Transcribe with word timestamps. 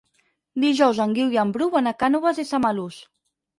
Dijous 0.63 1.01
en 1.05 1.13
Guiu 1.19 1.29
i 1.35 1.39
en 1.43 1.53
Bru 1.59 1.69
van 1.77 1.93
a 1.93 1.95
Cànoves 2.01 2.43
i 2.47 2.49
Samalús. 2.55 3.01